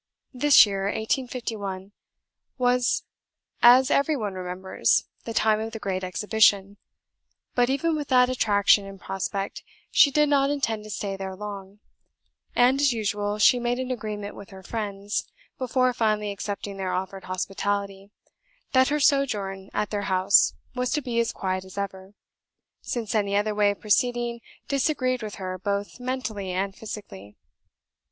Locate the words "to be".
20.93-21.19